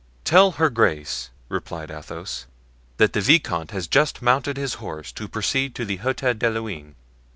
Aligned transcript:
"Tell 0.23 0.53
her 0.53 0.71
grace," 0.71 1.29
replied 1.47 1.91
Athos, 1.91 2.47
"that 2.97 3.13
the 3.13 3.21
viscount 3.21 3.69
has 3.69 3.85
just 3.87 4.19
mounted 4.19 4.57
his 4.57 4.73
horse 4.81 5.11
to 5.11 5.27
proceed 5.27 5.75
to 5.75 5.85
the 5.85 5.97
Hotel 5.97 6.33
de 6.33 6.49
Luynes." 6.49 6.95